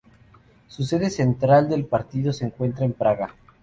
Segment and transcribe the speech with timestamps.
[0.79, 3.35] La sede central del partido se encuentra en Praga.